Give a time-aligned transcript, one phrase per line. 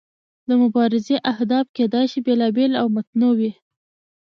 [0.47, 3.51] د مبارزې اهداف کیدای شي بیلابیل او متنوع وي.